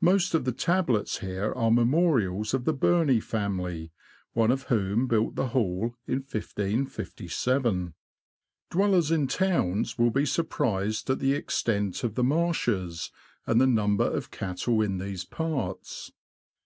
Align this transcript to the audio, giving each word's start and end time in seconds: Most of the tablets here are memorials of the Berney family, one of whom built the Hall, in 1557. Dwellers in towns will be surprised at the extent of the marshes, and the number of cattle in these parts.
Most 0.00 0.32
of 0.32 0.46
the 0.46 0.52
tablets 0.52 1.18
here 1.18 1.52
are 1.52 1.70
memorials 1.70 2.54
of 2.54 2.64
the 2.64 2.72
Berney 2.72 3.20
family, 3.20 3.92
one 4.32 4.50
of 4.50 4.62
whom 4.72 5.06
built 5.06 5.34
the 5.36 5.48
Hall, 5.48 5.94
in 6.06 6.20
1557. 6.20 7.92
Dwellers 8.70 9.10
in 9.10 9.26
towns 9.26 9.98
will 9.98 10.10
be 10.10 10.24
surprised 10.24 11.10
at 11.10 11.18
the 11.18 11.34
extent 11.34 12.02
of 12.02 12.14
the 12.14 12.24
marshes, 12.24 13.10
and 13.46 13.60
the 13.60 13.66
number 13.66 14.06
of 14.10 14.30
cattle 14.30 14.80
in 14.80 14.96
these 14.96 15.26
parts. 15.26 16.12